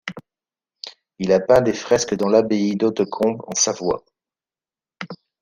[1.19, 4.03] Il a peint des fresques dans l'abbaye d'Hautecombe en Savoie.